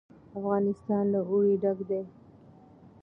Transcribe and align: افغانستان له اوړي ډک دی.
افغانستان 0.37 1.03
له 1.13 1.19
اوړي 1.29 1.55
ډک 1.63 1.79
دی. 1.89 2.01